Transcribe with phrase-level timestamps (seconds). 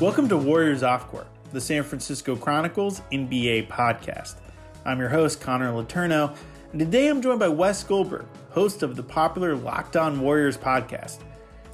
[0.00, 4.36] Welcome to Warriors Off Court, the San Francisco Chronicles NBA podcast.
[4.86, 6.34] I'm your host, Connor Letourneau,
[6.72, 11.18] and today I'm joined by Wes Goldberg, host of the popular Locked On Warriors podcast.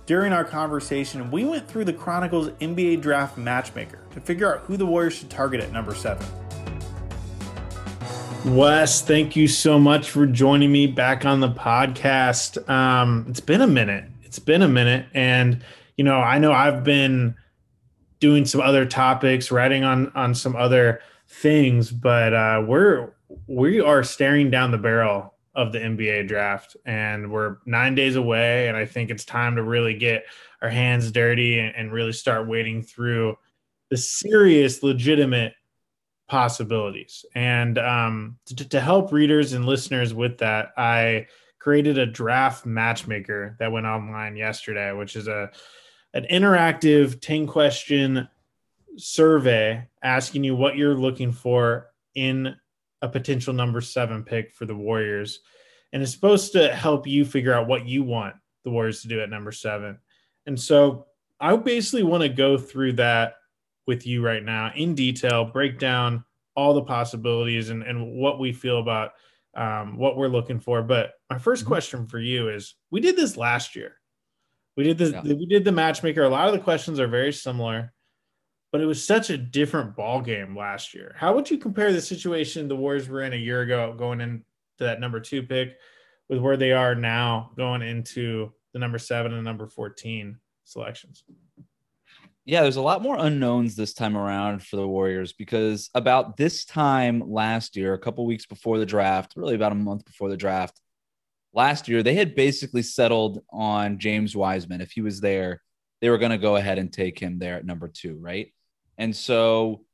[0.06, 4.76] During our conversation, we went through the Chronicles NBA Draft Matchmaker to figure out who
[4.76, 6.26] the Warriors should target at number seven.
[8.44, 12.68] Wes, thank you so much for joining me back on the podcast.
[12.68, 14.10] Um, it's been a minute.
[14.24, 15.06] It's been a minute.
[15.14, 15.62] And,
[15.96, 17.36] you know, I know I've been
[18.26, 23.12] doing some other topics, writing on on some other things, but uh, we're
[23.46, 28.66] we are staring down the barrel of the NBA draft, and we're nine days away.
[28.66, 30.24] And I think it's time to really get
[30.60, 33.38] our hands dirty and, and really start wading through
[33.90, 35.54] the serious, legitimate
[36.28, 37.24] possibilities.
[37.36, 41.28] And um, to, to help readers and listeners with that, I
[41.60, 45.52] created a draft matchmaker that went online yesterday, which is a
[46.16, 48.26] an interactive 10 question
[48.96, 52.56] survey asking you what you're looking for in
[53.02, 55.40] a potential number seven pick for the Warriors.
[55.92, 59.20] And it's supposed to help you figure out what you want the Warriors to do
[59.20, 59.98] at number seven.
[60.46, 61.06] And so
[61.38, 63.34] I basically want to go through that
[63.86, 66.24] with you right now in detail, break down
[66.54, 69.10] all the possibilities and, and what we feel about
[69.54, 70.82] um, what we're looking for.
[70.82, 71.66] But my 1st mm-hmm.
[71.66, 73.96] question for you is we did this last year.
[74.76, 75.22] We did the yeah.
[75.22, 76.22] we did the matchmaker.
[76.22, 77.92] A lot of the questions are very similar,
[78.72, 81.14] but it was such a different ball game last year.
[81.16, 84.44] How would you compare the situation the Warriors were in a year ago, going into
[84.78, 85.76] that number two pick,
[86.28, 91.24] with where they are now, going into the number seven and number fourteen selections?
[92.44, 96.64] Yeah, there's a lot more unknowns this time around for the Warriors because about this
[96.64, 100.36] time last year, a couple weeks before the draft, really about a month before the
[100.36, 100.80] draft,
[101.56, 104.82] last year they had basically settled on James Wiseman.
[104.82, 105.62] If he was there,
[106.00, 108.52] they were going to go ahead and take him there at number two, right?
[108.98, 109.84] And so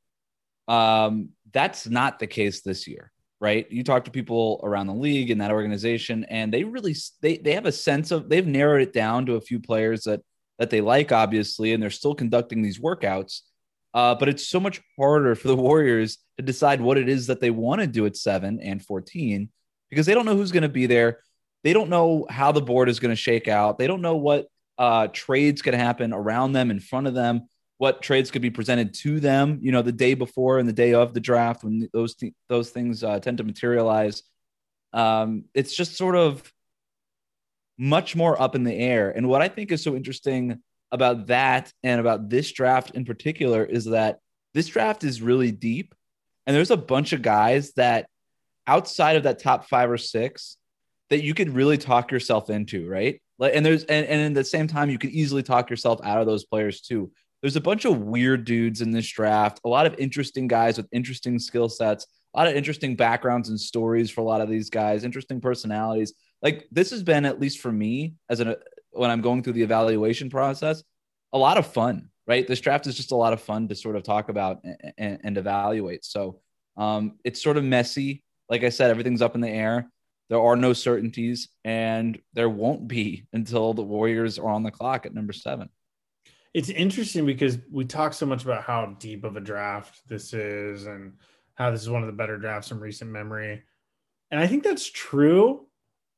[0.67, 3.65] um, that's not the case this year, right?
[3.71, 7.53] You talk to people around the league in that organization, and they really they they
[7.53, 10.21] have a sense of they've narrowed it down to a few players that
[10.59, 13.41] that they like, obviously, and they're still conducting these workouts.
[13.93, 17.39] Uh, but it's so much harder for the Warriors to decide what it is that
[17.39, 19.49] they want to do at seven and 14
[19.89, 21.19] because they don't know who's going to be there.
[21.63, 23.77] They don't know how the board is going to shake out.
[23.77, 24.47] They don't know what
[24.77, 27.47] uh, trades could happen around them, in front of them,
[27.77, 29.59] what trades could be presented to them.
[29.61, 32.69] You know, the day before and the day of the draft when those th- those
[32.69, 34.23] things uh, tend to materialize.
[34.91, 36.51] Um, it's just sort of
[37.77, 39.09] much more up in the air.
[39.09, 43.65] And what I think is so interesting about that and about this draft in particular
[43.65, 44.19] is that
[44.53, 45.95] this draft is really deep,
[46.45, 48.07] and there's a bunch of guys that
[48.67, 50.57] outside of that top five or six
[51.09, 53.21] that you could really talk yourself into, right?
[53.39, 56.19] Like, and there's and, and in the same time, you could easily talk yourself out
[56.19, 57.11] of those players too.
[57.41, 60.87] There's a bunch of weird dudes in this draft, a lot of interesting guys with
[60.93, 64.69] interesting skill sets, a lot of interesting backgrounds and stories for a lot of these
[64.69, 66.13] guys, interesting personalities.
[66.41, 68.55] Like this has been, at least for me, as an
[68.91, 70.83] when I'm going through the evaluation process,
[71.33, 72.47] a lot of fun, right?
[72.47, 75.19] This draft is just a lot of fun to sort of talk about and, and,
[75.23, 76.05] and evaluate.
[76.05, 76.39] So
[76.77, 78.23] um, it's sort of messy.
[78.49, 79.89] Like I said, everything's up in the air.
[80.33, 85.05] There are no certainties, and there won't be until the Warriors are on the clock
[85.05, 85.69] at number seven.
[86.55, 90.87] It's interesting because we talk so much about how deep of a draft this is
[90.87, 91.13] and
[91.53, 93.61] how this is one of the better drafts in recent memory.
[94.31, 95.67] And I think that's true,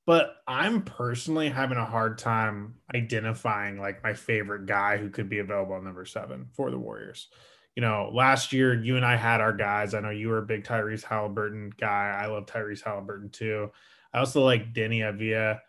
[0.06, 5.40] but I'm personally having a hard time identifying like my favorite guy who could be
[5.40, 7.28] available at number seven for the Warriors.
[7.76, 9.94] You know, last year you and I had our guys.
[9.94, 12.18] I know you were a big Tyrese Halliburton guy.
[12.18, 13.72] I love Tyrese Halliburton too.
[14.16, 15.60] I also like Deni Avdija.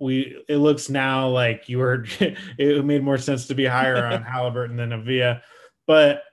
[0.00, 4.22] We it looks now like you were it made more sense to be higher on
[4.24, 5.40] Halliburton than Avdija,
[5.86, 6.24] but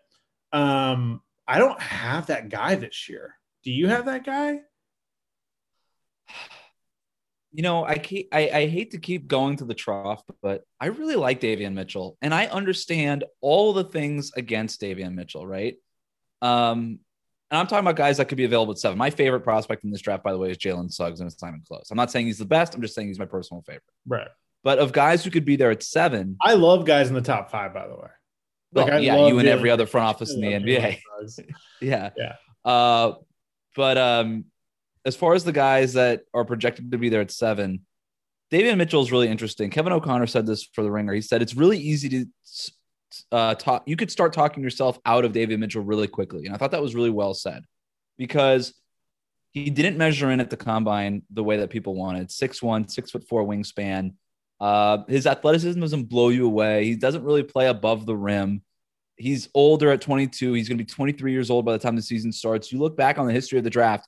[0.52, 3.36] um, I don't have that guy this year.
[3.64, 4.62] Do you have that guy?
[7.52, 10.88] You know, I keep I, I hate to keep going to the trough, but I
[10.88, 15.76] really like Davion Mitchell, and I understand all the things against Davion Mitchell, right?
[16.42, 17.00] Um,
[17.54, 18.98] And I'm talking about guys that could be available at seven.
[18.98, 21.92] My favorite prospect in this draft, by the way, is Jalen Suggs and Simon Close.
[21.92, 22.74] I'm not saying he's the best.
[22.74, 23.84] I'm just saying he's my personal favorite.
[24.08, 24.28] Right.
[24.64, 27.52] But of guys who could be there at seven, I love guys in the top
[27.52, 28.08] five, by the way.
[28.72, 30.98] Like, I yeah, love you and every other front office in the NBA.
[31.80, 32.10] Yeah.
[32.18, 32.36] Yeah.
[32.66, 33.14] Uh,
[33.76, 34.46] but um,
[35.06, 37.82] as far as the guys that are projected to be there at seven,
[38.52, 39.70] Davion Mitchell is really interesting.
[39.70, 41.14] Kevin O'Connor said this for the Ringer.
[41.14, 42.26] He said it's really easy to
[43.32, 43.84] uh, talk.
[43.86, 46.82] You could start talking yourself out of Davion Mitchell really quickly, and I thought that
[46.82, 47.64] was really well said
[48.18, 48.74] because
[49.52, 52.32] he didn't measure in at the combine the way that people wanted.
[52.32, 54.14] Six one, six foot four wingspan.
[54.60, 56.86] Uh, his athleticism doesn't blow you away.
[56.86, 58.62] He doesn't really play above the rim.
[59.16, 60.54] He's older at 22.
[60.54, 62.72] He's going to be 23 years old by the time the season starts.
[62.72, 64.08] You look back on the history of the draft,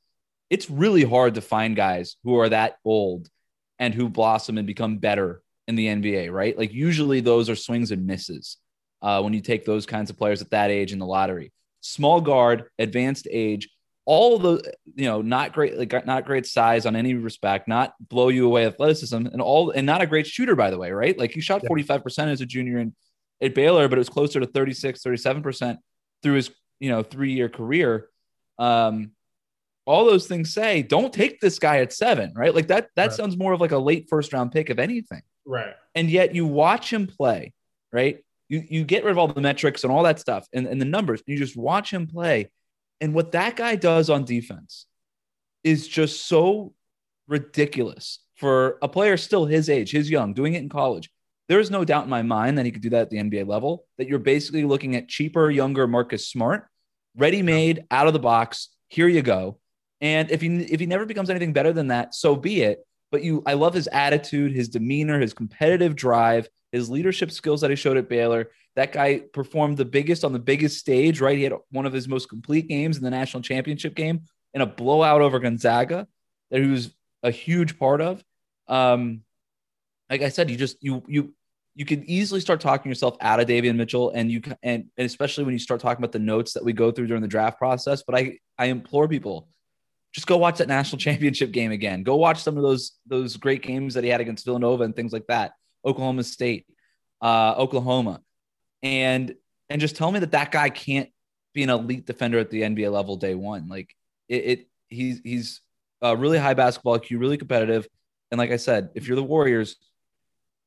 [0.49, 3.29] it's really hard to find guys who are that old
[3.77, 6.57] and who blossom and become better in the NBA, right?
[6.57, 8.57] Like usually those are swings and misses
[9.05, 11.51] uh, when you take those kinds of players at that age in the lottery.
[11.81, 13.69] Small guard, advanced age,
[14.05, 18.29] all the you know not great like not great size on any respect, not blow
[18.29, 21.17] you away athleticism, and all and not a great shooter by the way, right?
[21.17, 22.95] Like he shot forty five percent as a junior in
[23.41, 25.79] at Baylor, but it was closer to 36, 37 percent
[26.23, 26.49] through his
[26.79, 28.09] you know three year career.
[28.57, 29.11] Um,
[29.85, 32.55] all those things say don't take this guy at seven, right?
[32.55, 33.13] Like that that Right.
[33.13, 35.75] sounds more of like a late first round pick of anything Right.
[35.93, 37.53] and yet you watch him play,
[37.91, 38.24] right?
[38.49, 40.85] You you get rid of all the metrics and all that stuff and, and the
[40.85, 42.49] numbers, and you just watch him play.
[43.01, 44.85] And what that guy does on defense
[45.63, 46.73] is just so
[47.27, 51.09] ridiculous for a player still his age, his young, doing it in college.
[51.47, 53.47] There is no doubt in my mind that he could do that at the NBA
[53.47, 53.85] level.
[53.97, 56.67] That you're basically looking at cheaper, younger Marcus Smart,
[57.15, 58.69] ready made, out of the box.
[58.87, 59.59] Here you go.
[60.01, 63.23] And if he if he never becomes anything better than that, so be it but
[63.23, 67.75] you I love his attitude, his demeanor, his competitive drive, his leadership skills that he
[67.75, 68.51] showed at Baylor.
[68.75, 71.37] That guy performed the biggest on the biggest stage, right?
[71.37, 74.23] He had one of his most complete games in the national championship game
[74.53, 76.07] in a blowout over Gonzaga
[76.51, 76.93] that he was
[77.23, 78.23] a huge part of.
[78.67, 79.21] Um,
[80.09, 81.33] like I said, you just you you
[81.75, 85.45] you could easily start talking yourself out of Davion Mitchell, and you and, and especially
[85.45, 88.03] when you start talking about the notes that we go through during the draft process.
[88.05, 89.47] But I I implore people
[90.13, 92.03] just go watch that national championship game again.
[92.03, 95.13] Go watch some of those those great games that he had against Villanova and things
[95.13, 95.53] like that.
[95.85, 96.65] Oklahoma State,
[97.21, 98.21] uh, Oklahoma,
[98.83, 99.35] and
[99.69, 101.09] and just tell me that that guy can't
[101.53, 103.67] be an elite defender at the NBA level day one.
[103.67, 103.95] Like
[104.27, 105.61] it, it he's he's
[106.03, 107.87] uh, really high basketball IQ, really competitive,
[108.31, 109.77] and like I said, if you're the Warriors,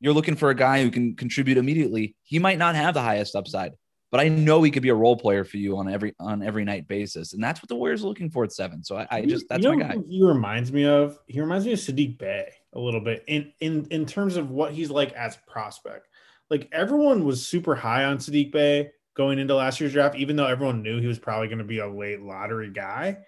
[0.00, 2.16] you're looking for a guy who can contribute immediately.
[2.24, 3.72] He might not have the highest upside,
[4.10, 6.64] but I know he could be a role player for you on every on every
[6.64, 8.82] night basis, and that's what the Warriors are looking for at seven.
[8.84, 10.02] So I, I just that's you know my guy.
[10.08, 11.18] He reminds me of.
[11.26, 14.72] He reminds me of Sadiq Bey a little bit in in in terms of what
[14.72, 16.08] he's like as a prospect.
[16.50, 20.46] Like everyone was super high on Sadiq Bey going into last year's draft, even though
[20.46, 23.18] everyone knew he was probably going to be a late lottery guy,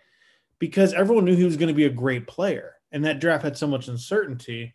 [0.58, 3.56] because everyone knew he was going to be a great player, and that draft had
[3.56, 4.74] so much uncertainty.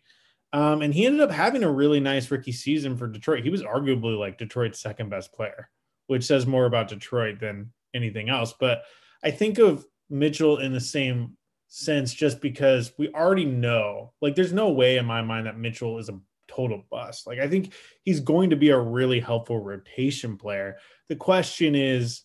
[0.52, 3.42] Um, and he ended up having a really nice rookie season for Detroit.
[3.42, 5.68] He was arguably like Detroit's second best player,
[6.06, 8.54] which says more about Detroit than anything else.
[8.58, 8.82] But
[9.24, 11.36] I think of Mitchell in the same
[11.68, 15.98] sense just because we already know, like, there's no way in my mind that Mitchell
[15.98, 16.18] is a
[16.48, 17.26] total bust.
[17.26, 17.72] Like, I think
[18.02, 20.76] he's going to be a really helpful rotation player.
[21.08, 22.22] The question is,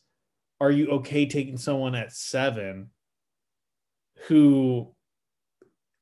[0.59, 2.91] are you okay taking someone at seven
[4.27, 4.93] who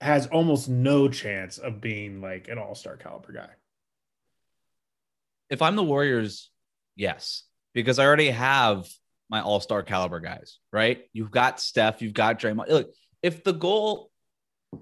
[0.01, 3.49] has almost no chance of being like an all star caliber guy?
[5.49, 6.51] If I'm the Warriors,
[6.95, 7.43] yes,
[7.73, 8.87] because I already have
[9.29, 11.03] my all star caliber guys, right?
[11.13, 12.67] You've got Steph, you've got Draymond.
[12.67, 14.11] Look, if the goal,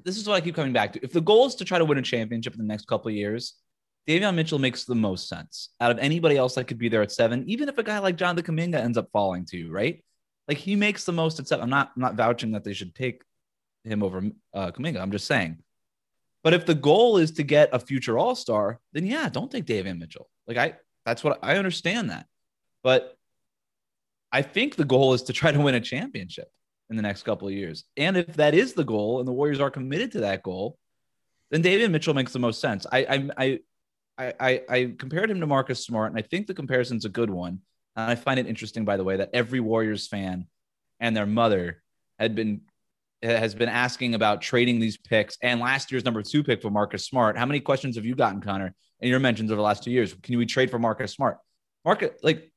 [0.03, 1.03] this is what I keep coming back to.
[1.03, 3.53] If the goal is to try to win a championship in the next couple years,
[4.07, 7.11] Davion Mitchell makes the most sense out of anybody else that could be there at
[7.11, 10.03] seven, even if a guy like Jonathan Kuminga ends up falling to you, right?
[10.47, 11.63] Like he makes the most at seven.
[11.63, 13.21] I'm not, I'm not vouching that they should take
[13.83, 15.01] him over uh, Kuminga.
[15.01, 15.57] I'm just saying.
[16.43, 19.65] But if the goal is to get a future All Star, then yeah, don't take
[19.65, 20.29] Davion Mitchell.
[20.47, 20.75] Like I,
[21.05, 22.27] that's what I understand that.
[22.83, 23.17] But
[24.31, 26.49] I think the goal is to try to win a championship
[26.89, 27.83] in the next couple of years.
[27.97, 30.77] And if that is the goal, and the Warriors are committed to that goal,
[31.51, 32.85] then Davion Mitchell makes the most sense.
[32.91, 33.59] I, I,
[34.17, 37.29] I, I, I compared him to Marcus Smart, and I think the comparison's a good
[37.29, 37.59] one.
[37.95, 40.47] And I find it interesting, by the way, that every Warriors fan
[40.99, 41.81] and their mother
[42.19, 42.61] had been
[43.23, 47.05] has been asking about trading these picks and last year's number two pick for Marcus
[47.05, 47.35] Smart.
[47.35, 50.13] How many questions have you gotten, Connor, in your mentions over the last two years?
[50.21, 51.39] Can we trade for Marcus Smart?
[51.83, 52.51] Market like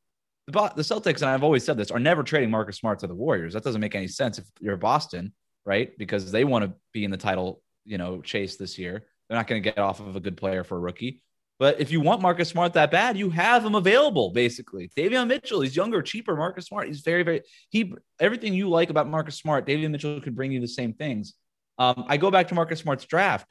[0.50, 3.14] the, the Celtics, and I've always said this, are never trading Marcus Smart to the
[3.14, 3.54] Warriors.
[3.54, 5.32] That doesn't make any sense if you're Boston,
[5.64, 5.96] right?
[5.98, 9.04] Because they want to be in the title, you know, chase this year.
[9.28, 11.22] They're not going to get off of a good player for a rookie.
[11.60, 14.30] But if you want Marcus Smart that bad, you have him available.
[14.30, 16.34] Basically, Davion Mitchell, he's younger, cheaper.
[16.34, 19.66] Marcus Smart, he's very, very he everything you like about Marcus Smart.
[19.66, 21.34] Davion Mitchell could bring you the same things.
[21.76, 23.46] Um, I go back to Marcus Smart's draft.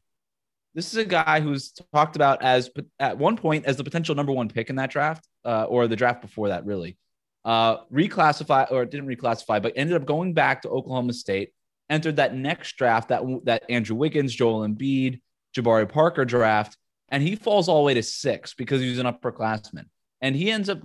[0.74, 4.32] This is a guy who's talked about as at one point as the potential number
[4.32, 6.98] one pick in that draft, uh, or the draft before that, really.
[7.46, 11.54] Uh, reclassify or didn't reclassify, but ended up going back to Oklahoma State.
[11.90, 15.22] Entered that next draft that that Andrew Wiggins, Joel Embiid,
[15.56, 16.78] Jabari Parker draft
[17.12, 19.86] and he falls all the way to six because he's an upperclassman.
[20.22, 20.80] And he ends up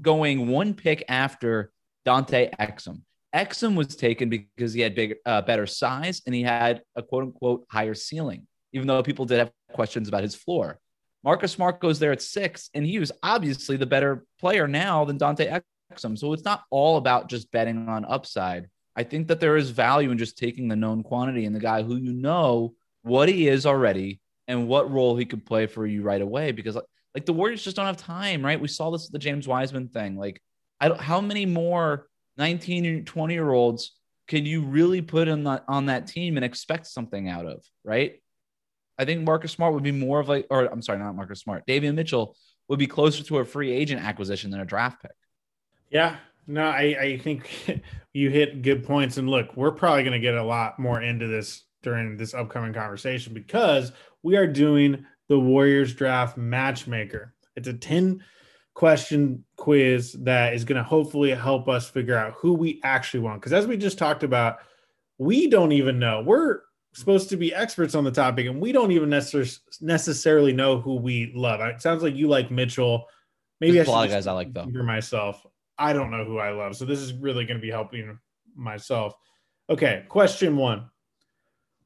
[0.00, 1.72] going one pick after
[2.04, 3.02] Dante Exum.
[3.34, 7.24] Exum was taken because he had big, uh, better size and he had a quote
[7.24, 10.78] unquote higher ceiling, even though people did have questions about his floor.
[11.24, 15.16] Marcus Smart goes there at six, and he was obviously the better player now than
[15.16, 15.58] Dante
[15.92, 16.18] Exum.
[16.18, 18.68] So it's not all about just betting on upside.
[18.94, 21.82] I think that there is value in just taking the known quantity and the guy
[21.82, 26.02] who you know what he is already and what role he could play for you
[26.02, 26.78] right away because
[27.14, 28.60] like, the Warriors just don't have time, right?
[28.60, 30.16] We saw this the James Wiseman thing.
[30.16, 30.42] Like,
[30.80, 33.92] I don't how many more 19 and 20 year olds
[34.26, 38.20] can you really put on that on that team and expect something out of, right?
[38.98, 41.66] I think Marcus Smart would be more of like, or I'm sorry, not Marcus Smart.
[41.66, 42.36] Davion Mitchell
[42.68, 45.12] would be closer to a free agent acquisition than a draft pick.
[45.90, 47.82] Yeah, no, I, I think
[48.12, 49.16] you hit good points.
[49.16, 52.72] And look, we're probably going to get a lot more into this during this upcoming
[52.72, 57.34] conversation because we are doing the Warriors draft matchmaker.
[57.56, 58.22] It's a 10
[58.74, 63.40] question quiz that is going to hopefully help us figure out who we actually want.
[63.40, 64.56] Because as we just talked about,
[65.18, 66.22] we don't even know.
[66.26, 66.60] We're
[66.94, 71.32] supposed to be experts on the topic, and we don't even necessarily know who we
[71.34, 71.60] love.
[71.60, 73.06] It sounds like you like Mitchell.
[73.60, 74.66] Maybe There's I a lot of guys I like though.
[74.72, 75.44] For myself,
[75.78, 78.18] I don't know who I love, so this is really going to be helping
[78.56, 79.14] myself.
[79.68, 80.88] Okay, question one.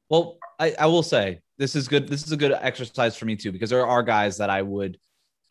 [0.09, 2.07] Well, I, I will say this is good.
[2.07, 4.97] This is a good exercise for me too, because there are guys that I would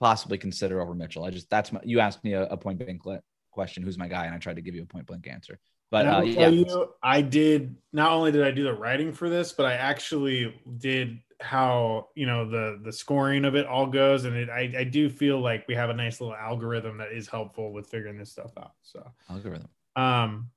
[0.01, 1.25] possibly consider over Mitchell.
[1.25, 3.03] I just that's my, you asked me a, a point blank
[3.51, 5.59] question, who's my guy, and I tried to give you a point blank answer.
[5.91, 7.77] But uh, yeah, you, I did.
[7.93, 12.27] Not only did I do the writing for this, but I actually did how you
[12.27, 15.67] know the the scoring of it all goes, and it, I I do feel like
[15.67, 18.73] we have a nice little algorithm that is helpful with figuring this stuff out.
[18.83, 19.69] So algorithm.
[19.97, 20.51] Um,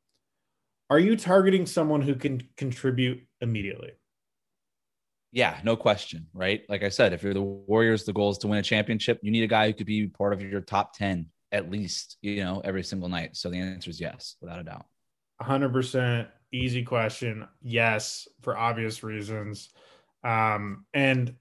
[0.90, 3.92] are you targeting someone who can contribute immediately?
[5.32, 6.64] Yeah, no question, right?
[6.68, 9.18] Like I said, if you're the Warriors, the goal is to win a championship.
[9.24, 12.44] You need a guy who could be part of your top 10 at least, you
[12.44, 13.38] know, every single night.
[13.38, 14.86] So the answer is yes, without a doubt.
[15.42, 17.48] 100% easy question.
[17.62, 19.70] Yes, for obvious reasons.
[20.24, 21.36] Um, and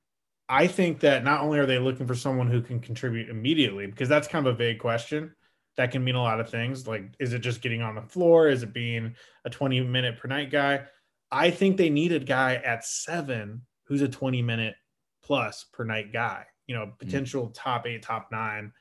[0.49, 4.09] I think that not only are they looking for someone who can contribute immediately, because
[4.09, 5.35] that's kind of a vague question
[5.77, 6.87] that can mean a lot of things.
[6.87, 8.49] Like, is it just getting on the floor?
[8.49, 9.15] Is it being
[9.45, 10.83] a 20 minute per night guy?
[11.31, 14.75] I think they need a guy at seven who's a 20 minute
[15.23, 16.91] plus per night guy, you know, hmm.
[16.99, 17.55] potential mm.
[17.55, 18.73] top eight, top nine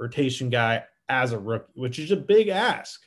[0.00, 3.00] rotation guy as a rookie, which is a big ask,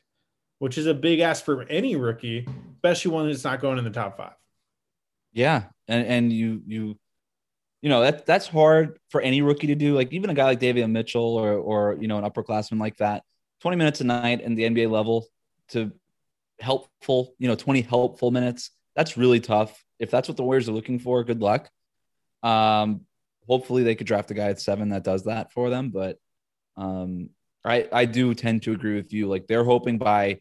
[0.62, 3.90] which is a big ask for any rookie, especially one that's not going in the
[3.90, 4.34] top five.
[5.34, 5.64] Yeah.
[5.88, 7.00] And, and you, you,
[7.82, 9.96] you know, that that's hard for any rookie to do.
[9.96, 13.24] Like even a guy like Davion Mitchell or, or, you know, an upperclassman like that,
[13.62, 15.26] 20 minutes a night in the NBA level
[15.70, 15.92] to
[16.60, 18.70] helpful, you know, 20 helpful minutes.
[18.96, 21.72] That's really tough if that's what the Warriors are looking for, good luck.
[22.44, 23.02] Um,
[23.48, 25.90] hopefully they could draft a guy at seven that does that for them.
[25.90, 26.20] But
[26.78, 27.32] um,
[27.66, 29.28] I I do tend to agree with you.
[29.28, 30.40] Like they're hoping by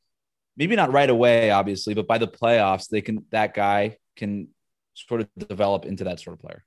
[0.60, 4.48] maybe not right away, obviously, but by the playoffs, they can that guy can
[4.94, 6.64] sort of develop into that sort of player.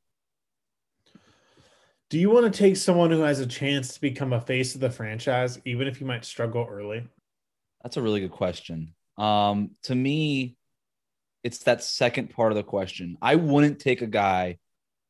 [2.09, 4.81] Do you want to take someone who has a chance to become a face of
[4.81, 7.07] the franchise, even if you might struggle early?
[7.83, 8.95] That's a really good question.
[9.17, 10.57] Um, to me,
[11.43, 13.17] it's that second part of the question.
[13.21, 14.57] I wouldn't take a guy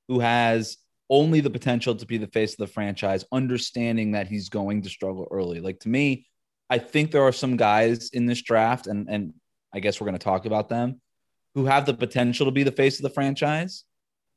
[0.09, 0.77] who has
[1.09, 4.89] only the potential to be the face of the franchise, understanding that he's going to
[4.89, 5.61] struggle early.
[5.61, 6.27] Like to me,
[6.69, 9.33] I think there are some guys in this draft, and and
[9.73, 11.01] I guess we're going to talk about them,
[11.55, 13.83] who have the potential to be the face of the franchise,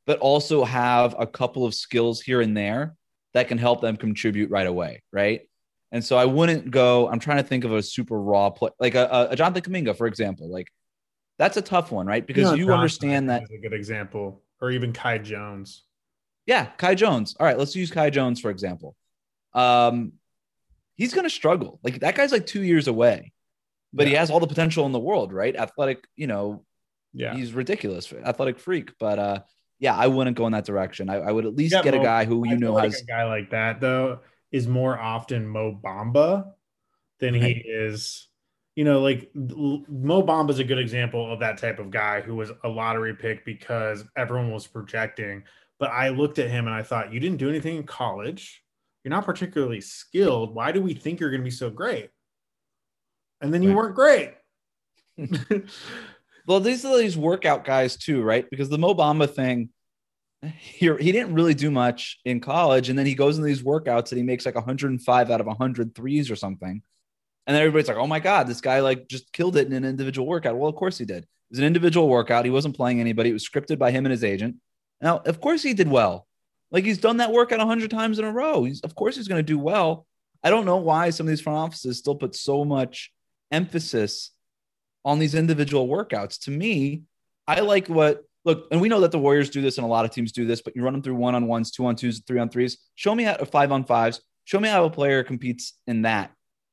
[0.05, 2.95] but also have a couple of skills here and there
[3.33, 5.41] that can help them contribute right away, right?
[5.91, 7.07] And so I wouldn't go.
[7.07, 10.07] I'm trying to think of a super raw play, like a, a Jonathan Kuminga, for
[10.07, 10.49] example.
[10.49, 10.67] Like
[11.37, 12.25] that's a tough one, right?
[12.25, 15.83] Because you, understand that a good example, or even Kai Jones.
[16.45, 17.35] Yeah, Kai Jones.
[17.39, 18.95] All right, let's use Kai Jones for example.
[19.53, 20.13] Um,
[20.97, 21.79] he's going to struggle.
[21.83, 23.31] Like that guy's like two years away,
[23.93, 24.09] but yeah.
[24.09, 25.55] he has all the potential in the world, right?
[25.55, 26.65] Athletic, you know,
[27.13, 28.91] yeah, he's ridiculous, athletic freak.
[28.99, 29.39] But uh,
[29.79, 31.09] yeah, I wouldn't go in that direction.
[31.09, 33.01] I, I would at least get Mo, a guy who you I know like has
[33.01, 34.19] a guy like that though
[34.51, 36.51] is more often Mo Bamba
[37.19, 37.43] than right.
[37.43, 38.27] he is
[38.75, 42.35] you know, like Mo Bamba is a good example of that type of guy who
[42.35, 45.43] was a lottery pick because everyone was projecting
[45.79, 48.63] but I looked at him and I thought, you didn't do anything in college.
[49.07, 50.53] You're not particularly skilled.
[50.53, 52.09] Why do we think you're going to be so great?
[53.39, 53.77] And then you Right.
[53.77, 54.33] weren't great.
[56.45, 58.49] Well, these are these workout guys too, right?
[58.49, 59.69] Because the Mo Bamba thing,
[60.41, 62.87] he, he didn't really do much in college.
[62.89, 65.95] And then he goes into these workouts and he makes like 105 out of 100
[65.95, 66.81] threes or something.
[67.45, 69.85] And then everybody's like, oh my God, this guy like just killed it in an
[69.85, 70.57] individual workout.
[70.57, 71.23] Well, of course he did.
[71.23, 72.43] It was an individual workout.
[72.45, 73.29] He wasn't playing anybody.
[73.29, 74.57] It was scripted by him and his agent.
[75.01, 76.26] Now, of course he did well.
[76.71, 78.63] Like he's done that workout 100 times in a row.
[78.63, 80.05] He's, of course he's going to do well.
[80.43, 83.11] I don't know why some of these front offices still put so much
[83.51, 84.31] emphasis
[85.05, 86.43] on these individual workouts.
[86.43, 87.03] To me,
[87.47, 90.05] I like what look, and we know that the Warriors do this and a lot
[90.05, 92.21] of teams do this, but you run them through one on ones, two on twos,
[92.27, 92.77] three on threes.
[92.95, 94.21] Show me how five on fives.
[94.45, 96.31] Show me how a player competes in that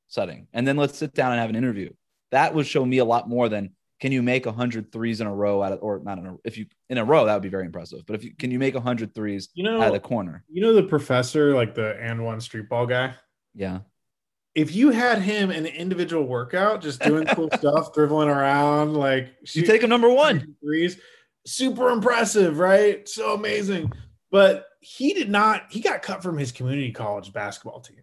[0.09, 0.47] setting.
[0.53, 1.91] And then let's sit down and have an interview.
[2.31, 3.73] That would show me a lot more than
[4.05, 6.59] can you make 100 threes in a row out of, or not in a, if
[6.59, 8.05] you in a row, that would be very impressive.
[8.05, 10.45] But if you can you make 100 threes You know, out of the corner?
[10.51, 13.15] you know the professor, like the and one street ball guy.
[13.55, 13.79] Yeah.
[14.55, 19.33] If you had him in an individual workout, just doing cool stuff, dribbling around, like
[19.55, 20.55] You take him number one.
[20.63, 20.99] threes,
[21.47, 23.09] super impressive, right?
[23.09, 23.91] So amazing.
[24.31, 25.63] But he did not.
[25.71, 28.03] He got cut from his community college basketball team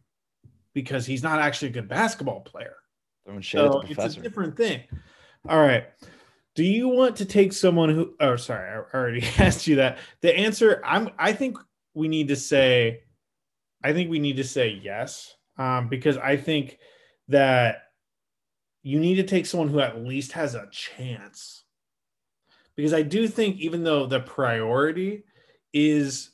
[0.73, 2.73] because he's not actually a good basketball player.
[3.23, 4.81] Throwing shade at So it's a different thing.
[5.47, 5.85] All right.
[6.55, 9.97] Do you want to take someone who oh sorry, I already asked you that.
[10.21, 11.57] The answer I'm I think
[11.93, 13.03] we need to say
[13.83, 15.35] I think we need to say yes.
[15.57, 16.77] Um, because I think
[17.27, 17.83] that
[18.83, 21.63] you need to take someone who at least has a chance.
[22.75, 25.23] Because I do think even though the priority
[25.73, 26.31] is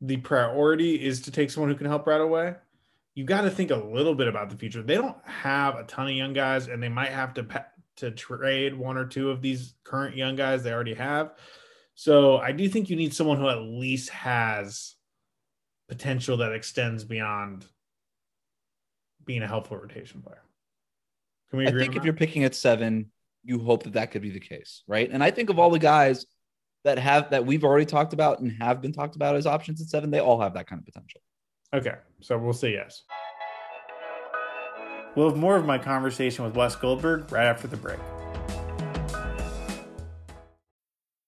[0.00, 2.54] the priority is to take someone who can help right away,
[3.14, 4.82] you got to think a little bit about the future.
[4.82, 7.42] They don't have a ton of young guys, and they might have to
[7.96, 11.32] to trade one or two of these current young guys they already have.
[11.94, 14.94] So I do think you need someone who at least has
[15.88, 17.64] potential that extends beyond
[19.24, 20.42] being a helpful rotation player.
[21.50, 22.04] Can we I think if that?
[22.04, 23.10] you're picking at seven,
[23.44, 25.08] you hope that that could be the case, right?
[25.10, 26.26] And I think of all the guys
[26.84, 29.88] that have that we've already talked about and have been talked about as options at
[29.88, 31.20] seven, they all have that kind of potential.
[31.72, 33.02] Okay, so we'll say yes.
[35.16, 37.98] We'll have more of my conversation with Wes Goldberg right after the break.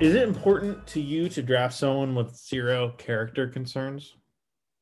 [0.00, 4.16] Is it important to you to draft someone with zero character concerns?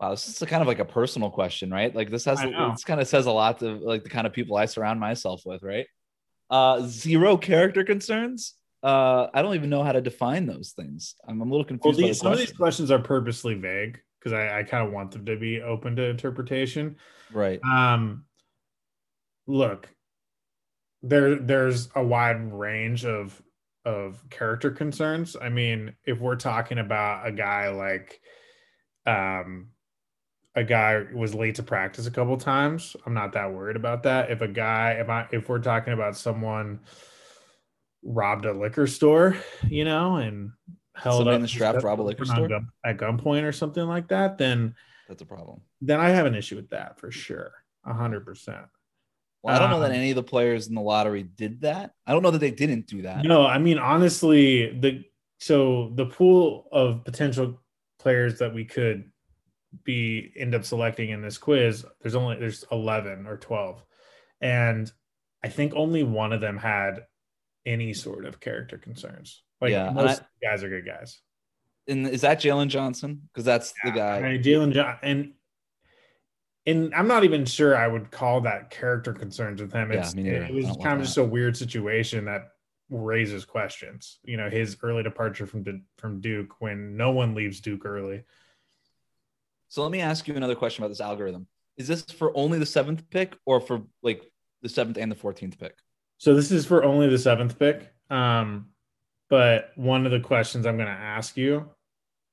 [0.00, 1.94] Wow, this is a kind of like a personal question, right?
[1.94, 4.56] Like this has this kind of says a lot to like the kind of people
[4.56, 5.86] I surround myself with, right?
[6.48, 8.54] Uh zero character concerns.
[8.82, 11.14] Uh I don't even know how to define those things.
[11.28, 14.32] I'm, I'm a little confused the these, some of these questions are purposely vague because
[14.32, 16.96] I, I kind of want them to be open to interpretation.
[17.32, 17.60] Right.
[17.62, 18.24] Um,
[19.46, 19.88] look,
[21.02, 23.40] there there's a wide range of
[23.84, 25.36] of character concerns.
[25.40, 28.20] I mean, if we're talking about a guy like,
[29.06, 29.68] um,
[30.54, 34.30] a guy was late to practice a couple times, I'm not that worried about that.
[34.30, 36.80] If a guy, if I, if we're talking about someone
[38.04, 39.36] robbed a liquor store,
[39.68, 40.50] you know, and
[40.94, 42.48] held Somebody up in the strap rob a liquor store?
[42.48, 44.74] gun- at gunpoint or something like that, then
[45.08, 45.62] That's a problem.
[45.80, 47.52] then I have an issue with that for sure.
[47.86, 48.66] A hundred percent.
[49.42, 51.92] Well, I don't know that Um, any of the players in the lottery did that.
[52.06, 53.24] I don't know that they didn't do that.
[53.24, 55.04] No, I mean honestly, the
[55.38, 57.60] so the pool of potential
[57.98, 59.10] players that we could
[59.84, 63.82] be end up selecting in this quiz, there's only there's 11 or 12.
[64.40, 64.90] And
[65.42, 67.06] I think only one of them had
[67.66, 69.42] any sort of character concerns.
[69.60, 71.20] Like Yeah, most I- guys are good guys.
[71.88, 73.22] And is that Jalen Johnson?
[73.32, 74.20] Because that's the guy.
[74.38, 75.32] Jalen John and
[76.66, 79.90] and I'm not even sure I would call that character concerns with him.
[79.90, 80.44] It's, neither.
[80.44, 82.48] it was kind of just a weird situation that
[82.88, 84.18] raises questions.
[84.24, 85.64] You know, his early departure from
[85.98, 88.22] from Duke when no one leaves Duke early.
[89.68, 91.46] So let me ask you another question about this algorithm.
[91.78, 94.22] Is this for only the seventh pick or for like
[94.60, 95.76] the seventh and the 14th pick?
[96.18, 97.90] So this is for only the seventh pick.
[98.10, 98.66] Um,
[99.30, 101.70] but one of the questions I'm going to ask you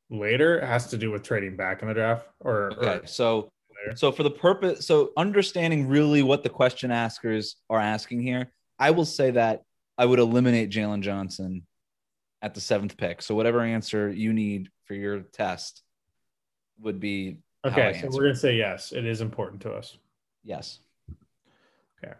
[0.09, 2.27] later has to do with trading back in the draft.
[2.41, 3.51] Or, or- So
[3.85, 3.95] Later.
[3.95, 8.91] so for the purpose so understanding really what the question askers are asking here, I
[8.91, 9.63] will say that
[9.97, 11.63] I would eliminate Jalen Johnson
[12.41, 13.21] at the seventh pick.
[13.21, 15.83] So whatever answer you need for your test
[16.79, 17.99] would be okay.
[18.01, 18.91] So we're gonna say yes.
[18.91, 19.97] It is important to us.
[20.43, 20.79] Yes.
[22.01, 22.13] Okay.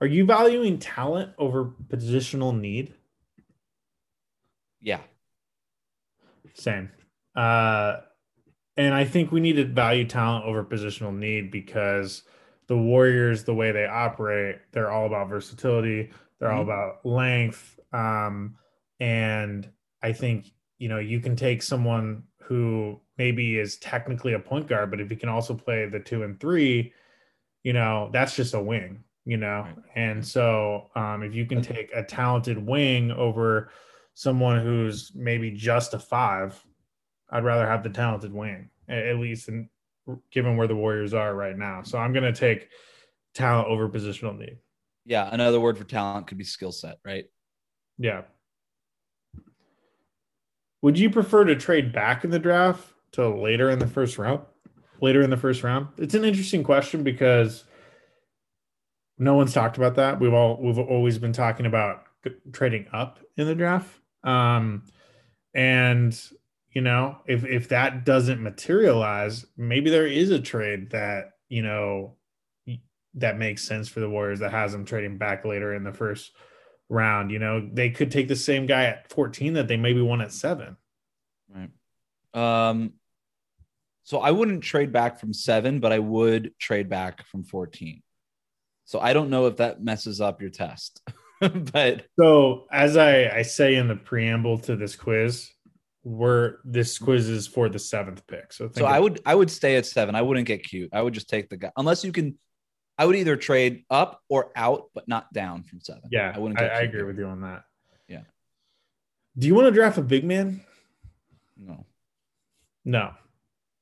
[0.00, 2.94] Are you valuing talent over positional need?
[4.80, 5.00] Yeah.
[6.54, 6.90] Same.
[7.36, 7.98] Uh,
[8.80, 12.22] and I think we need to value talent over positional need because
[12.66, 16.10] the Warriors, the way they operate, they're all about versatility.
[16.38, 16.56] They're mm-hmm.
[16.56, 17.78] all about length.
[17.92, 18.56] Um,
[18.98, 19.68] and
[20.02, 20.46] I think,
[20.78, 25.10] you know, you can take someone who maybe is technically a point guard, but if
[25.10, 26.94] he can also play the two and three,
[27.62, 29.68] you know, that's just a wing, you know?
[29.94, 33.70] And so um, if you can take a talented wing over
[34.14, 36.58] someone who's maybe just a five,
[37.30, 39.68] I'd rather have the talented wing, at least and
[40.30, 41.82] given where the Warriors are right now.
[41.82, 42.68] So I'm going to take
[43.34, 44.58] talent over positional need.
[45.04, 47.24] Yeah, another word for talent could be skill set, right?
[47.98, 48.22] Yeah.
[50.82, 54.40] Would you prefer to trade back in the draft to later in the first round?
[55.00, 55.88] Later in the first round?
[55.98, 57.64] It's an interesting question because
[59.18, 60.20] no one's talked about that.
[60.20, 62.04] We've all we've always been talking about
[62.52, 63.88] trading up in the draft.
[64.24, 64.84] Um
[65.54, 66.18] and
[66.72, 72.16] you know, if if that doesn't materialize, maybe there is a trade that, you know,
[73.14, 76.30] that makes sense for the Warriors that has them trading back later in the first
[76.88, 77.30] round.
[77.30, 80.32] You know, they could take the same guy at 14 that they maybe won at
[80.32, 80.76] seven.
[81.48, 81.70] Right.
[82.34, 82.92] Um,
[84.04, 88.02] so I wouldn't trade back from seven, but I would trade back from 14.
[88.84, 91.00] So I don't know if that messes up your test.
[91.40, 95.50] but so as I, I say in the preamble to this quiz,
[96.10, 98.52] we're this quiz is for the seventh pick.
[98.52, 100.14] So so I would I would stay at seven.
[100.14, 100.90] I wouldn't get cute.
[100.92, 102.38] I would just take the guy unless you can.
[102.98, 106.02] I would either trade up or out, but not down from seven.
[106.10, 106.60] Yeah, I wouldn't.
[106.60, 107.62] I, I agree with you on that.
[108.08, 108.22] Yeah.
[109.38, 110.60] Do you want to draft a big man?
[111.56, 111.86] No.
[112.84, 113.12] No.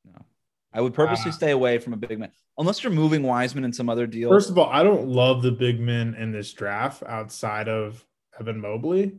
[0.04, 0.24] No.
[0.72, 3.74] I would purposely uh, stay away from a big man unless you're moving Wiseman and
[3.74, 4.28] some other deal.
[4.28, 8.04] First of all, I don't love the big men in this draft outside of
[8.38, 9.18] Evan Mobley.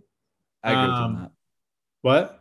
[0.64, 1.32] I agree um, with that.
[2.02, 2.39] What?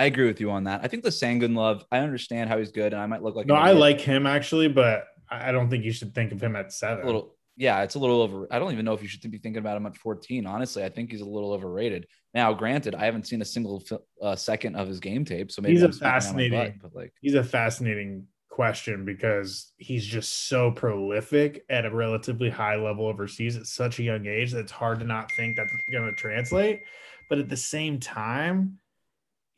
[0.00, 0.80] I agree with you on that.
[0.82, 3.46] I think the Sengun love, I understand how he's good, and I might look like
[3.46, 6.72] no, I like him actually, but I don't think you should think of him at
[6.72, 7.02] seven.
[7.02, 8.46] A little, yeah, it's a little over.
[8.50, 10.46] I don't even know if you should be thinking about him at 14.
[10.46, 12.06] Honestly, I think he's a little overrated.
[12.32, 13.84] Now, granted, I haven't seen a single
[14.22, 16.58] uh, second of his game tape, so maybe he's I'm a fascinating.
[16.58, 22.48] Butt, but like, he's a fascinating question because he's just so prolific at a relatively
[22.48, 25.72] high level overseas at such a young age that it's hard to not think that's
[25.92, 26.80] going to translate.
[27.28, 28.78] But at the same time,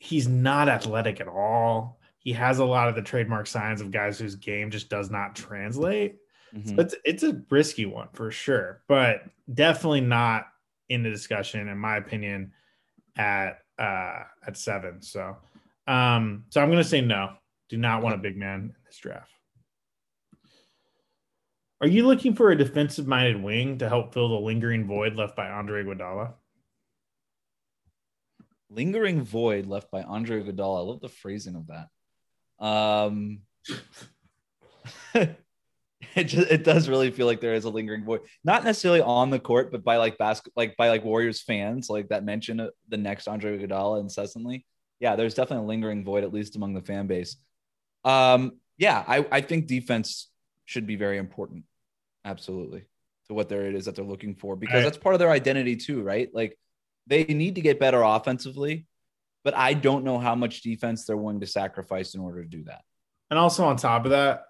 [0.03, 2.01] he's not athletic at all.
[2.19, 5.37] He has a lot of the trademark signs of guys whose game just does not
[5.37, 6.17] translate.
[6.53, 6.75] Mm-hmm.
[6.75, 9.23] So it's it's a risky one for sure, but
[9.55, 10.47] definitely not
[10.88, 12.53] in the discussion, in my opinion,
[13.17, 15.01] at uh at seven.
[15.03, 15.37] So
[15.87, 17.35] um so I'm gonna say no.
[17.69, 19.31] Do not want a big man in this draft.
[21.81, 25.37] Are you looking for a defensive minded wing to help fill the lingering void left
[25.37, 26.35] by Andre Iguodala?
[28.75, 30.79] Lingering void left by Andre Iguodala.
[30.79, 32.65] I love the phrasing of that.
[32.65, 33.41] Um,
[35.15, 39.31] it just it does really feel like there is a lingering void, not necessarily on
[39.31, 42.71] the court, but by like basket, like by like Warriors fans, like that mention of
[42.89, 44.67] the next Andre Iguodala incessantly.
[45.01, 47.37] Yeah, there's definitely a lingering void, at least among the fan base.
[48.05, 50.31] Um, yeah, I, I think defense
[50.65, 51.65] should be very important,
[52.25, 52.85] absolutely,
[53.27, 55.77] to what there it is that they're looking for because that's part of their identity
[55.77, 56.29] too, right?
[56.33, 56.57] Like
[57.07, 58.87] they need to get better offensively,
[59.45, 62.65] but I don't know how much defense they're willing to sacrifice in order to do
[62.65, 62.83] that.
[63.31, 64.45] And also on top of that,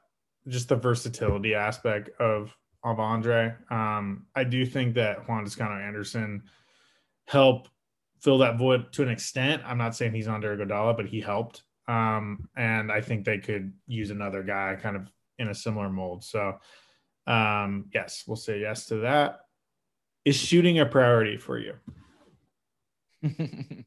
[0.49, 3.55] just the versatility aspect of of Andre.
[3.71, 6.43] Um, I do think that Juan Toscano Anderson
[7.29, 7.69] help
[8.21, 9.63] fill that void to an extent.
[9.65, 11.63] I'm not saying he's Andre Iguodala, but he helped.
[11.87, 16.25] Um, and I think they could use another guy kind of in a similar mold.
[16.25, 16.59] So
[17.27, 19.41] um, yes, we'll say yes to that.
[20.25, 21.75] Is shooting a priority for you?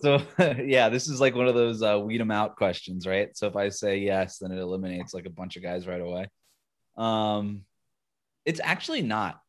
[0.00, 0.22] so
[0.62, 3.36] yeah, this is like one of those uh, weed them out questions, right?
[3.36, 6.28] So if I say yes, then it eliminates like a bunch of guys right away.
[6.96, 7.62] Um,
[8.44, 9.40] it's actually not.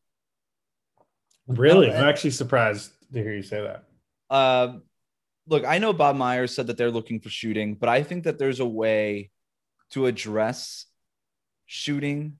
[1.46, 3.84] Really, I'm actually surprised to hear you say that.
[4.30, 4.78] Uh,
[5.46, 8.38] look, I know Bob Myers said that they're looking for shooting, but I think that
[8.38, 9.30] there's a way
[9.90, 10.86] to address
[11.66, 12.38] shooting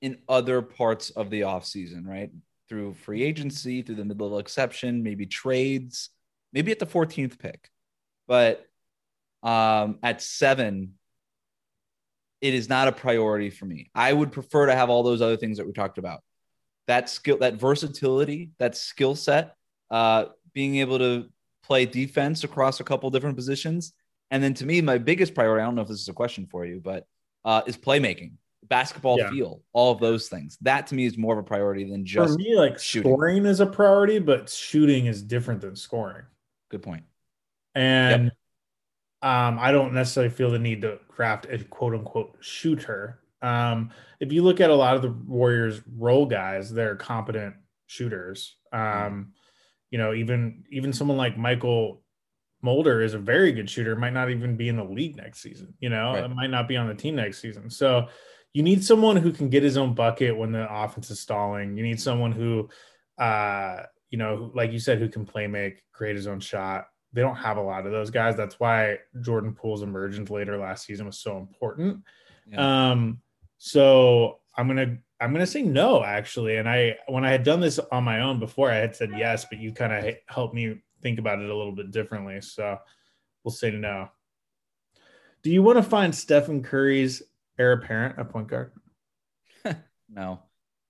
[0.00, 2.30] in other parts of the offseason, right?
[2.72, 6.08] Through free agency, through the mid level exception, maybe trades,
[6.54, 7.68] maybe at the 14th pick.
[8.26, 8.66] But
[9.42, 10.94] um, at seven,
[12.40, 13.90] it is not a priority for me.
[13.94, 16.22] I would prefer to have all those other things that we talked about.
[16.86, 19.54] That skill, that versatility, that skill set,
[19.90, 21.26] uh, being able to
[21.62, 23.92] play defense across a couple different positions.
[24.30, 26.46] And then to me, my biggest priority, I don't know if this is a question
[26.50, 27.04] for you, but
[27.44, 28.32] uh, is playmaking,
[28.68, 29.30] basketball Yeah.
[29.30, 30.56] feel, all of those things.
[30.62, 33.12] That to me is more of a priority than just For me, like shooting.
[33.12, 36.24] scoring is a priority, but shooting is different than scoring.
[36.70, 37.04] good point.
[37.74, 38.32] And
[39.20, 43.20] um, I don't necessarily feel the need to craft a quote unquote shooter.
[43.42, 47.54] Um, if you look at a lot of the Warriors role guys, they're competent
[47.86, 48.56] shooters.
[48.72, 49.32] Um,
[49.90, 51.98] you know, even even someone like Mychal
[52.62, 55.74] Mulder is a very good shooter, might not even be in the league next season,
[55.80, 56.24] you know, Right.
[56.24, 57.68] it might not be on the team next season.
[57.68, 58.08] So
[58.52, 61.76] you need someone who can get his own bucket when the offense is stalling.
[61.76, 62.68] You need someone who
[63.18, 66.86] uh, you know, like you said, who can play make, create his own shot.
[67.14, 68.36] They don't have a lot of those guys.
[68.36, 72.02] That's why Jordan Poole's emergence later last season was so important.
[72.50, 72.90] Yeah.
[72.90, 73.20] Um,
[73.58, 76.56] so I'm gonna I'm gonna say no actually.
[76.56, 79.46] And I when I had done this on my own before, I had said yes,
[79.48, 82.40] but you kind of helped me think about it a little bit differently.
[82.40, 82.78] So
[83.44, 84.08] we'll say no.
[85.42, 87.22] Do you want to find Stephen Curry's
[87.58, 88.72] heir apparent a point guard?
[90.08, 90.40] No.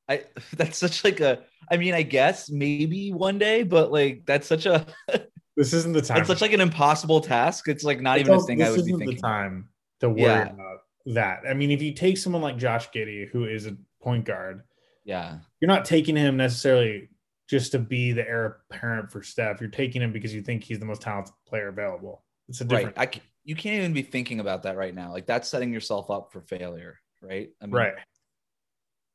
[0.09, 0.25] I
[0.57, 4.67] that's such like a I mean, I guess maybe one day, but like that's such
[4.67, 4.85] a
[5.57, 6.19] This isn't the time.
[6.19, 7.69] it's such like an impossible task.
[7.69, 9.17] It's like not It's even a thing I this would be isn't thinking.
[9.17, 9.69] the time
[10.01, 10.49] to worry Yeah.
[10.49, 11.43] about that.
[11.49, 14.63] I mean, if you take someone like Josh Giddey, who is a point guard,
[15.05, 15.39] Yeah.
[15.61, 17.11] you're not taking him necessarily
[17.51, 19.61] just to be the heir apparent for Steph.
[19.61, 22.25] You're taking him because you think he's the most talented player available.
[22.49, 22.71] It's a Right.
[22.79, 25.13] different I ca- you can't even be thinking about that right now.
[25.13, 27.51] Like that's setting yourself up for failure, right?
[27.61, 27.95] I mean, right.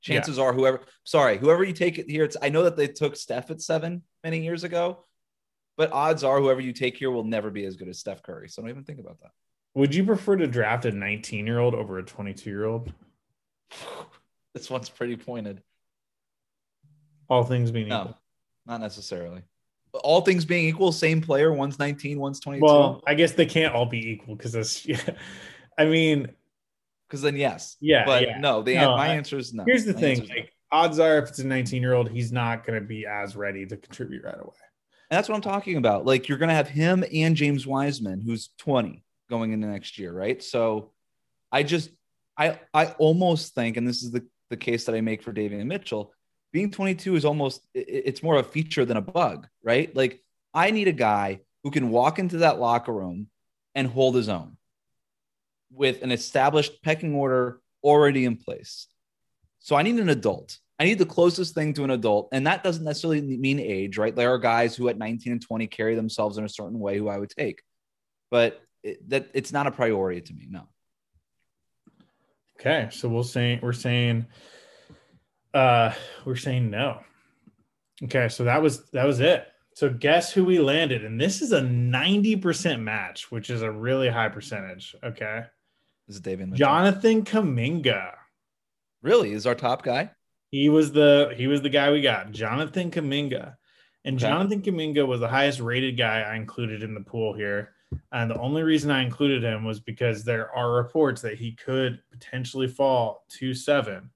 [0.01, 3.15] chances are whoever sorry whoever you take it here it's i know that they took
[3.15, 5.03] steph at seven many years ago
[5.75, 8.47] but odds are whoever you take here will never be as good as steph curry
[8.47, 9.31] so don't even think about that
[9.73, 12.93] Would you prefer to draft a 19 year old over a 22 year old?
[14.53, 15.61] this one's pretty pointed
[17.27, 18.17] All things being no equal.
[18.65, 19.41] not necessarily
[19.93, 23.73] all things being equal same player one's 19 one's 22 Well, I guess they can't
[23.73, 24.85] all be equal because that's.
[24.85, 24.99] Yeah.
[25.77, 26.29] I mean,
[27.07, 28.37] because then yes Yeah, but yeah.
[28.39, 30.35] no the No, my I- answer is no here's the My thing: is no.
[30.71, 33.65] odds are, if it's a 19 year old, he's not going to be as ready
[33.65, 34.53] to contribute right away.
[35.09, 36.05] And that's what I'm talking about.
[36.05, 40.11] Like you're going to have him and James Wiseman, who's 20 going into next year,
[40.11, 40.41] right?
[40.43, 40.91] So
[41.51, 41.91] I just,
[42.37, 45.65] I, I almost think, and this is the, the case that I make for Davion
[45.67, 46.11] Mitchell,
[46.51, 49.93] being 22 is almost, it's more of a feature than a bug, right?
[49.95, 50.21] Like
[50.53, 53.27] I need a guy who can walk into that locker room
[53.75, 54.57] and hold his own
[55.71, 58.87] with an established pecking order already in place.
[59.59, 60.59] So I need an adult.
[60.79, 62.29] I need the closest thing to an adult.
[62.31, 64.15] And that doesn't necessarily mean age, right?
[64.15, 67.09] There are guys who at 19 and 20 carry themselves in a certain way who
[67.09, 67.61] I would take.
[68.29, 70.47] But it, that it's not a priority to me.
[70.49, 70.67] No.
[72.59, 74.25] Okay, so we'll say we're saying,
[75.57, 75.93] uh,
[76.25, 76.99] we're saying no.
[78.03, 79.47] Okay, so that was that was it.
[79.73, 84.09] So guess who we landed, and this is a 90% match, which is a really
[84.09, 84.95] high percentage.
[85.03, 85.43] Okay,
[86.07, 86.49] This is David.
[86.49, 86.65] Mitchell.
[86.65, 88.13] Jonathan Kuminga.
[89.03, 90.11] really is our top guy.
[90.49, 93.55] He was the he was the guy we got, Jonathan Kuminga.
[94.05, 94.27] And Okay.
[94.27, 97.73] Jonathan Kuminga was the highest rated guy I included in the pool here.
[98.11, 101.99] And the only reason I included him was because there are reports that he could
[102.11, 104.09] potentially fall to seven.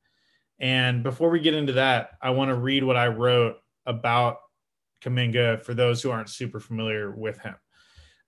[0.61, 4.37] And before we get into that, I want to read what I wrote about
[5.03, 7.55] Kuminga for those who aren't super familiar with him.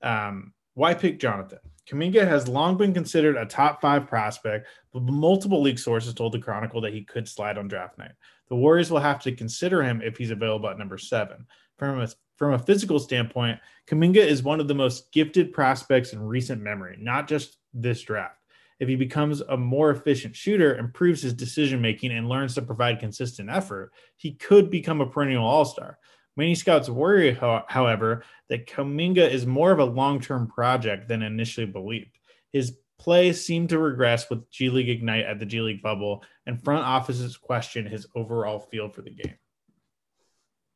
[0.01, 1.59] Um, why pick Jonathan?
[1.87, 6.39] Kuminga has long been considered a top five prospect, but multiple league sources told the
[6.39, 8.13] Chronicle that he could slide on draft night.
[8.49, 11.45] The Warriors will have to consider him if he's available at number seven.
[11.77, 16.19] From a, from a physical standpoint, Kuminga is one of the most gifted prospects in
[16.19, 18.37] recent memory, not just this draft.
[18.79, 22.99] If he becomes a more efficient shooter, improves his decision making, and learns to provide
[22.99, 25.97] consistent effort, he could become a perennial all star.
[26.35, 31.67] Many scouts worry, however, that Kuminga is more of a long term project than initially
[31.67, 32.17] believed.
[32.51, 36.63] His play seemed to regress with G League Ignite at the G League bubble, and
[36.63, 39.35] front offices question his overall feel for the game.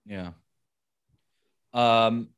[0.05, 0.31] Yeah.
[1.73, 2.29] Um,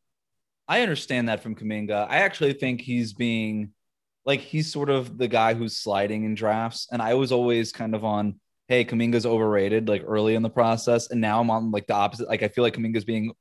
[0.68, 2.08] I understand that from Kuminga.
[2.10, 3.74] I actually think he's being
[4.30, 7.96] like he's sort of the guy who's sliding in drafts, and I was always kind
[7.96, 11.88] of on, hey, Kuminga's overrated like early in the process, and now I'm on like
[11.88, 12.28] the opposite.
[12.30, 13.34] Like I feel like Kuminga's being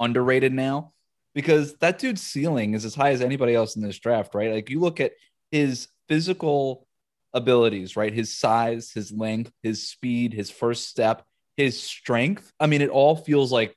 [0.00, 0.94] underrated now
[1.32, 4.52] because that dude's ceiling is as high as anybody else in this draft, right?
[4.52, 5.12] Like you look at
[5.52, 6.88] his physical
[7.32, 8.12] abilities, right?
[8.12, 11.24] His size, his length, his speed, his first step,
[11.56, 12.52] his strength.
[12.58, 13.76] I mean, it all feels like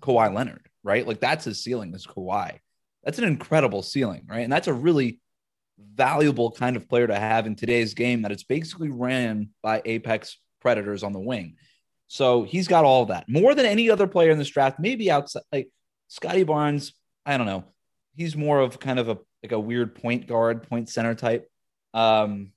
[0.00, 1.06] Kawhi Leonard, right?
[1.06, 2.58] Like that's his ceiling is Kawhi.
[3.04, 4.40] That's an incredible ceiling, right?
[4.40, 5.20] And that's a really
[5.78, 10.38] valuable kind of player to have in today's game that it's basically ran by apex
[10.60, 11.56] predators on the wing.
[12.08, 15.42] So he's got all that more than any other player in this draft, maybe outside
[15.52, 15.68] like
[16.08, 17.64] Scottie Barnes, I don't know.
[18.14, 21.48] He's more of kind of a like a weird point guard, point center type.
[21.94, 22.52] Um,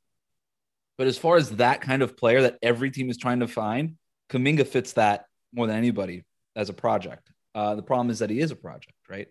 [0.97, 3.95] but as far as that kind of player that every team is trying to find,
[4.29, 6.23] Kuminga fits that more than anybody
[6.55, 7.31] as a project.
[7.55, 9.27] Uh, the problem is that he is a project, right?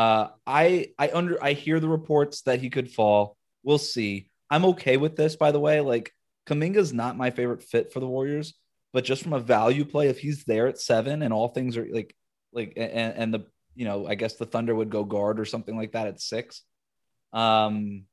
[0.00, 3.36] Uh, I I under I hear the reports that he could fall.
[3.62, 4.30] We'll see.
[4.48, 5.82] I'm okay with this, by the way.
[5.82, 6.10] Like
[6.46, 8.54] Kuminga's not my favorite fit for the Warriors,
[8.94, 11.86] but just from a value play, if he's there at seven and all things are
[11.92, 12.16] like
[12.50, 13.40] like and, and the
[13.74, 16.62] you know I guess the Thunder would go guard or something like that at six.
[17.34, 18.04] Um,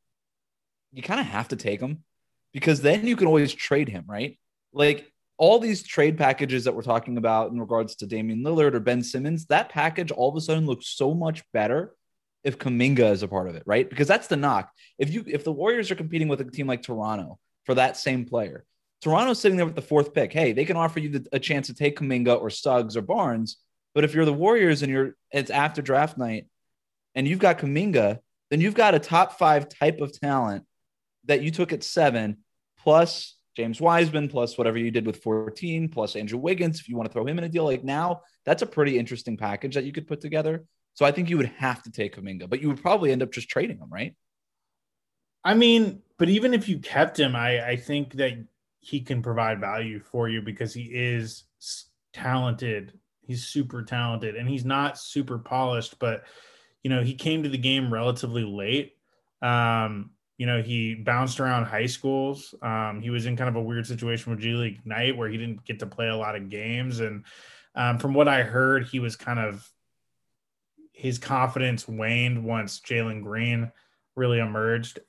[0.92, 2.04] you kind of have to take him
[2.52, 4.38] because then you can always trade him, right?
[4.74, 8.80] Like all these trade packages that we're talking about in regards to Damian Lillard or
[8.80, 11.96] Ben Simmons, that package all of a sudden looks so much better
[12.44, 13.88] if Kuminga is a part of it, right?
[13.90, 14.72] Because that's the knock.
[14.98, 18.26] If you if the Warriors are competing with a team like Toronto for that same
[18.26, 18.66] player,
[19.02, 20.34] Toronto's sitting there with the fourth pick.
[20.34, 23.58] Hey, they can offer you the, a chance to take Kuminga or Suggs or Barnes,
[23.94, 26.48] but if you're the Warriors and you're it's after draft night
[27.16, 28.20] and you've got Kuminga,
[28.50, 30.66] then you've got a top five type of talent
[31.26, 32.38] that you took at seven
[32.80, 37.10] plus James Wiseman plus whatever you did with 14 plus Andrew Wiggins if you want
[37.10, 37.64] to throw him in a deal.
[37.64, 40.64] Like now that's a pretty interesting package that you could put together.
[40.94, 43.32] So I think you would have to take Kuminga but you would probably end up
[43.32, 44.16] just trading him right?
[45.44, 48.34] I mean but even if you kept him I I think that
[48.80, 51.46] he can provide value for you because he is
[52.14, 52.94] talented.
[53.26, 56.26] He's super talented and he's not super polished but
[56.84, 58.98] you know he came to the game relatively late.
[59.42, 62.54] Um you know, he bounced around high schools.
[62.62, 65.38] Um, he was in kind of a weird situation with G League Ignite where he
[65.38, 67.00] didn't get to play a lot of games.
[67.00, 67.26] And
[67.76, 69.68] um, from what I heard, he was kind of
[70.94, 73.72] his confidence waned once Jalen Green
[74.16, 75.00] really emerged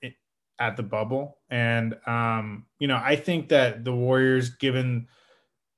[0.58, 1.38] at the bubble.
[1.50, 5.08] And um, you know, I think that the Warriors, given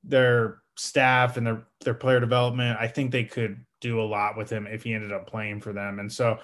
[0.05, 4.51] their staff and their their player development, I think they could do a lot with
[4.51, 5.99] him if he ended up playing for them.
[5.99, 6.39] And so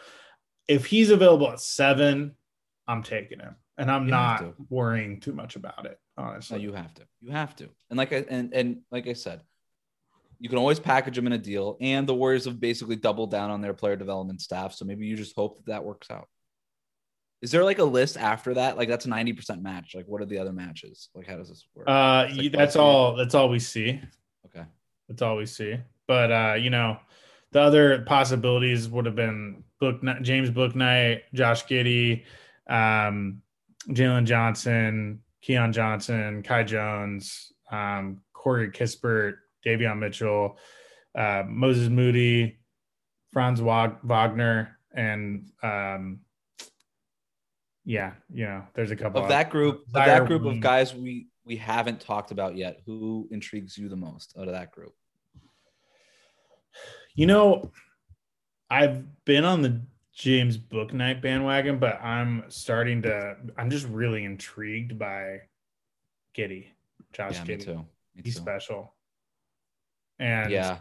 [0.69, 2.35] if he's available at seven,
[2.88, 5.99] I'm taking him, and I'm you not worrying too much about it.
[6.16, 7.03] Honestly, no, you have to.
[7.20, 7.68] You have to.
[7.90, 9.40] And like I and and like I said,
[10.38, 11.77] you can always package them in a deal.
[11.81, 15.16] And the Warriors have basically doubled down on their player development staff, so maybe you
[15.16, 16.29] just hope that that works out.
[17.42, 18.77] Is there like a list after that?
[18.77, 19.94] Like that's a ninety percent match.
[19.94, 21.11] Like what are the other matches?
[21.14, 21.88] Like how does this work?
[21.88, 23.16] Uh, like that's all.
[23.16, 24.01] That's all we see.
[24.46, 24.64] Okay,
[25.09, 25.77] that's all we see.
[26.07, 26.99] But uh, you know,
[27.53, 32.25] the other possibilities would have been Book James Bouknight, Josh Giddey
[32.68, 33.42] um,
[33.88, 40.59] Jalen Johnson, Keon Johnson, Kai Jones, um, Corey Kispert, Davion Mitchell,
[41.16, 42.59] uh, Moses Moody,
[43.33, 46.20] Franz Wagner, and um,
[47.85, 49.87] yeah, you know, there's a couple of that group.
[49.87, 52.81] Of that group of guys we we haven't talked about yet.
[52.87, 54.94] Who intrigues you the most out of that group?
[57.14, 57.70] You know,
[58.68, 59.81] I've been on the
[60.16, 63.37] James Bouknight bandwagon, but I'm starting to.
[63.59, 65.42] I'm just really intrigued by
[66.35, 66.68] Giddey,
[67.12, 67.59] Josh yeah, Giddey.
[67.59, 67.76] Me too.
[68.14, 68.40] Me he's too.
[68.40, 68.94] special,
[70.18, 70.79] and yeah,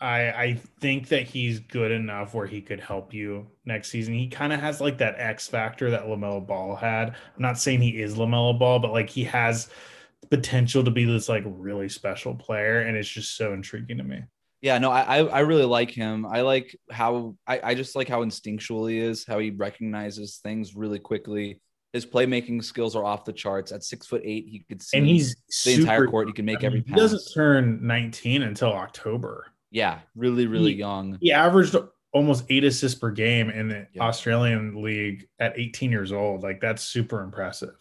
[0.00, 4.14] I I think that he's good enough where he could help you next season.
[4.14, 7.08] He kind of has like that X factor that Lamelo Ball had.
[7.08, 9.68] I'm not saying he is Lamelo Ball, but like he has
[10.30, 14.22] potential to be this like really special player, and it's just so intriguing to me.
[14.62, 16.24] Yeah, no, I I really like him.
[16.26, 20.74] I like how I, I just like how instinctual he is, how he recognizes things
[20.74, 21.60] really quickly.
[21.92, 23.70] His playmaking skills are off the charts.
[23.70, 26.26] At six foot eight, he could see and he's the entire court.
[26.28, 26.94] He can make I mean, every pass.
[26.94, 29.46] He doesn't turn 19 until October.
[29.70, 31.18] Yeah, really, really he, young.
[31.20, 31.76] He averaged
[32.12, 34.02] almost eight assists per game in the yeah.
[34.02, 36.42] Australian league at 18 years old.
[36.42, 37.74] Like that's super impressive.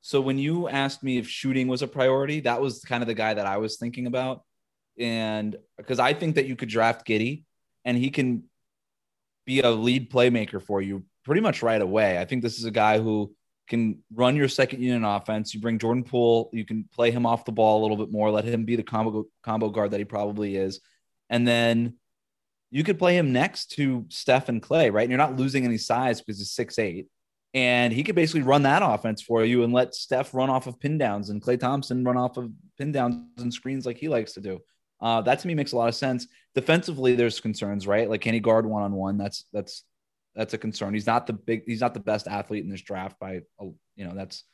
[0.00, 3.14] So when you asked me if shooting was a priority, that was kind of the
[3.14, 4.42] guy that I was thinking about
[4.98, 7.44] and because I think that you could draft Giddey
[7.84, 8.44] and he can
[9.46, 12.18] be a lead playmaker for you pretty much right away.
[12.18, 13.34] I think this is a guy who
[13.68, 15.54] can run your second unit offense.
[15.54, 18.30] You bring Jordan Poole, you can play him off the ball a little bit more,
[18.30, 20.80] let him be the combo combo guard that he probably is.
[21.30, 21.94] And then
[22.70, 25.02] you could play him next to Steph and Klay, right?
[25.02, 27.08] And you're not losing any size because he's six eight.
[27.54, 30.78] And he could basically run that offense for you and let Steph run off of
[30.78, 34.34] pin downs and Klay Thompson run off of pin downs and screens like he likes
[34.34, 34.60] to do.
[35.00, 36.26] Uh, that to me makes a lot of sense.
[36.54, 38.08] Defensively, there's concerns, right?
[38.08, 39.18] Like can he guard one on one?
[39.18, 39.84] That's that's
[40.34, 40.94] that's a concern.
[40.94, 41.62] He's not the big.
[41.66, 44.44] He's not the best athlete in this draft by you know that's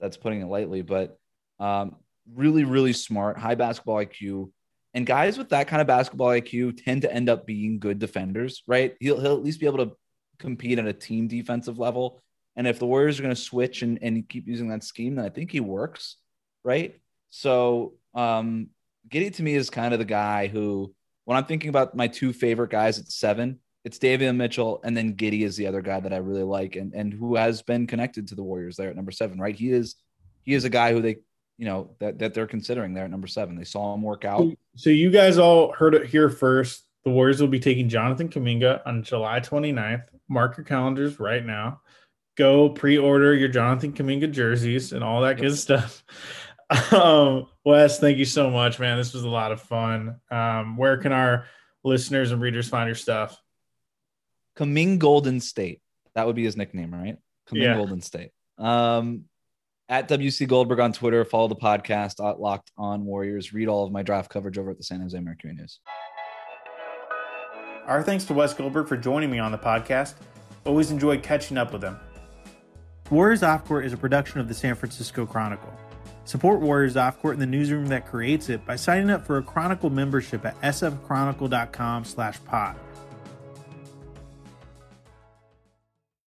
[0.00, 0.82] that's putting it lightly.
[0.82, 1.18] But
[1.58, 1.96] um,
[2.34, 4.50] really, really smart, high basketball IQ,
[4.94, 8.62] and guys with that kind of basketball IQ tend to end up being good defenders,
[8.66, 8.94] right?
[9.00, 9.96] He'll he'll at least be able to
[10.38, 12.22] compete at a team defensive level.
[12.56, 15.24] And if the Warriors are going to switch and, and keep using that scheme, then
[15.24, 16.16] I think he works,
[16.62, 17.00] right?
[17.30, 18.68] So um,
[19.08, 20.94] Giddey to me is kind of the guy who
[21.24, 25.14] when I'm thinking about my two favorite guys at seven, it's Davion Mitchell, and then
[25.14, 28.28] Giddey is the other guy that I really like, and and who has been connected
[28.28, 29.40] to the Warriors there at number seven.
[29.40, 29.96] Right, he is
[30.42, 31.16] he is a guy who they
[31.58, 33.56] you know that that they're considering there at number seven.
[33.56, 34.46] They saw him work out.
[34.76, 36.84] So you guys all heard it here first.
[37.04, 40.04] The Warriors will be taking Jonathan Kuminga on July 29th.
[40.28, 41.80] Mark your calendars right now.
[42.36, 46.04] Go pre-order your Jonathan Kuminga jerseys and all that good stuff.
[46.92, 48.96] Um, Wes, thank you so much, man.
[48.96, 50.20] This was a lot of fun.
[50.30, 51.46] Um, where can our
[51.84, 53.40] listeners and readers find your stuff?
[54.56, 55.80] Kaming Golden State.
[56.14, 57.16] That would be his nickname, right?
[57.48, 57.74] Kaming Yeah.
[57.76, 58.30] Golden State.
[58.58, 59.24] Um,
[59.88, 61.24] at WC Goldberg on Twitter.
[61.24, 63.52] Follow the podcast at Locked On Warriors.
[63.52, 65.80] Read all of my draft coverage over at the San Jose Mercury News.
[67.86, 70.14] Our thanks to Wes Goldberg for joining me on the podcast.
[70.64, 71.98] Always enjoyed catching up with him.
[73.10, 75.72] Warriors Off Court is a production of the San Francisco Chronicle.
[76.24, 79.42] Support Warriors Off Court in the newsroom that creates it by signing up for a
[79.42, 82.76] Chronicle membership at sfchronicle.com slash pod.